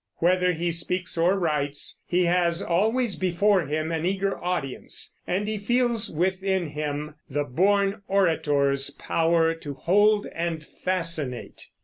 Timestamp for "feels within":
5.59-6.69